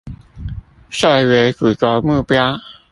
[0.89, 2.57] 設為主軸目標